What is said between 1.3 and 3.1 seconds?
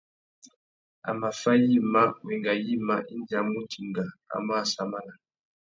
fá yïmá, wenga yïmá